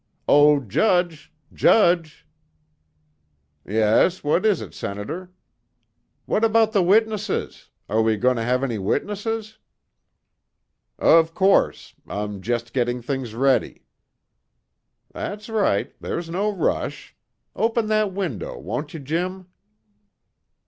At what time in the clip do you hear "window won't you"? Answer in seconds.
18.11-18.99